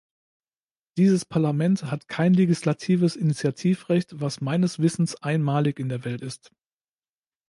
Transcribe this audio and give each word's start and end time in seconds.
Dieses 0.97 1.25
Parlament 1.25 1.83
hat 1.91 2.07
kein 2.07 2.33
legislatives 2.33 3.15
Initiativrecht 3.15 4.19
was 4.19 4.41
meines 4.41 4.79
Wissens 4.79 5.13
einmalig 5.21 5.77
in 5.77 5.89
der 5.89 6.03
Welt 6.05 6.21
ist. 6.23 6.51